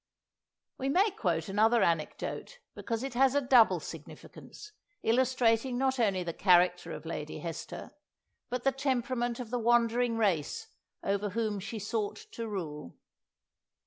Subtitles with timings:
[0.79, 4.71] We may quote another anecdote, because it has a double significance,
[5.03, 7.91] illustrating not only the character of Lady Hester,
[8.49, 10.69] but the temperament of the wandering race
[11.03, 12.97] over whom she sought to rule.